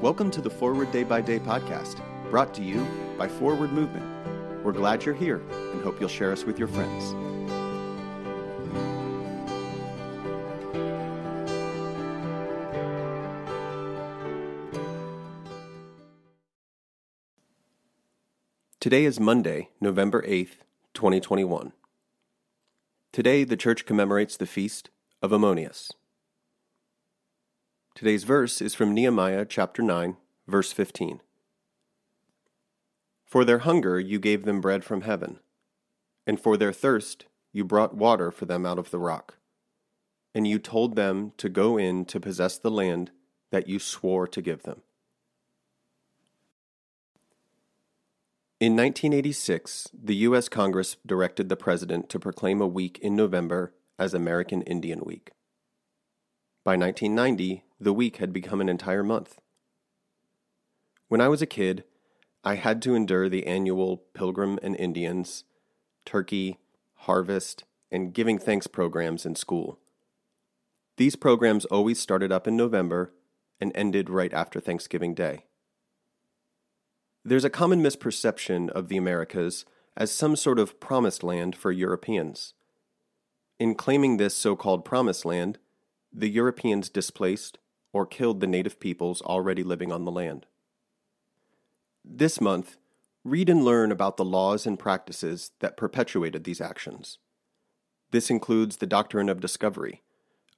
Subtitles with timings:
[0.00, 4.04] Welcome to the Forward Day by Day podcast, brought to you by Forward Movement.
[4.64, 7.14] We're glad you're here and hope you'll share us with your friends.
[18.80, 20.58] Today is Monday, November 8th,
[20.92, 21.72] 2021.
[23.12, 24.90] Today, the church commemorates the feast
[25.22, 25.90] of Ammonius.
[27.94, 30.16] Today's verse is from Nehemiah chapter 9,
[30.48, 31.20] verse 15.
[33.24, 35.38] For their hunger you gave them bread from heaven,
[36.26, 39.36] and for their thirst you brought water for them out of the rock.
[40.34, 43.12] And you told them to go in to possess the land
[43.52, 44.82] that you swore to give them.
[48.58, 50.48] In 1986, the U.S.
[50.48, 55.30] Congress directed the President to proclaim a week in November as American Indian Week.
[56.64, 59.40] By 1990, the week had become an entire month.
[61.08, 61.84] When I was a kid,
[62.42, 65.44] I had to endure the annual Pilgrim and Indians,
[66.04, 66.58] Turkey,
[66.94, 69.78] Harvest, and Giving Thanks programs in school.
[70.96, 73.12] These programs always started up in November
[73.60, 75.44] and ended right after Thanksgiving Day.
[77.24, 79.64] There's a common misperception of the Americas
[79.96, 82.54] as some sort of promised land for Europeans.
[83.58, 85.58] In claiming this so called promised land,
[86.12, 87.58] the Europeans displaced
[87.94, 90.44] or killed the native peoples already living on the land.
[92.04, 92.76] This month,
[93.24, 97.16] read and learn about the laws and practices that perpetuated these actions.
[98.10, 100.02] This includes the doctrine of discovery,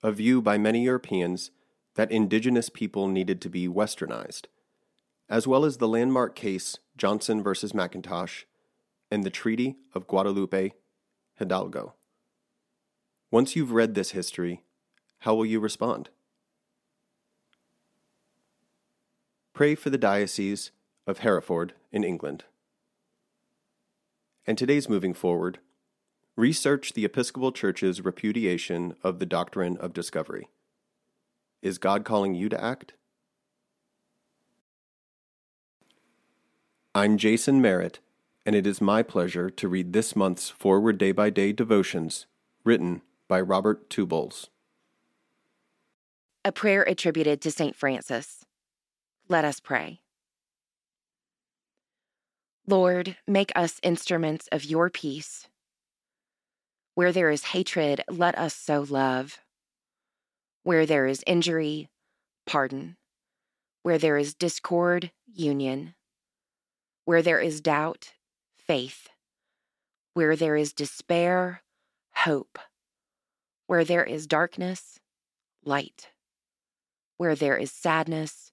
[0.03, 1.53] a view by many Europeans
[1.95, 4.47] that indigenous people needed to be westernized
[5.29, 7.51] as well as the landmark case Johnson v.
[7.51, 8.45] McIntosh
[9.11, 10.73] and the Treaty of Guadalupe
[11.39, 11.95] Hidalgo.
[13.31, 14.63] Once you've read this history,
[15.21, 16.11] how will you respond?
[19.57, 20.71] Pray for the Diocese
[21.07, 22.45] of Hereford in England.
[24.47, 25.61] And today's moving forward,
[26.37, 30.51] research the Episcopal Church's repudiation of the doctrine of discovery.
[31.63, 32.93] Is God calling you to act?
[36.95, 38.01] I'm Jason Merritt,
[38.45, 42.27] and it is my pleasure to read this month's Forward Day by Day devotions
[42.63, 44.51] written by Robert Two Bulls.
[46.45, 47.75] A prayer attributed to St.
[47.75, 48.46] Francis.
[49.29, 50.01] Let us pray.
[52.69, 55.49] Lord, make us instruments of your peace.
[56.95, 59.41] Where there is hatred, let us sow love.
[60.63, 61.89] Where there is injury,
[62.47, 62.97] pardon.
[63.83, 65.95] Where there is discord, union.
[67.05, 68.15] Where there is doubt,
[68.57, 69.09] faith.
[70.15, 71.63] Where there is despair,
[72.15, 72.59] hope.
[73.67, 74.99] Where there is darkness,
[75.65, 76.11] light.
[77.17, 78.53] Where there is sadness,